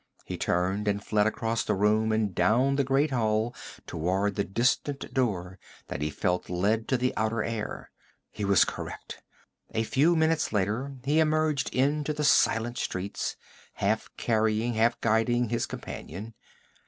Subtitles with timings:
[0.25, 3.53] He turned and fled across the room and down the great hall
[3.85, 7.91] toward the distant door that he felt led to the outer air.
[8.31, 9.21] He was correct.
[9.75, 13.35] A few minutes later he emerged into the silent streets,
[13.73, 16.33] half carrying, half guiding his companion.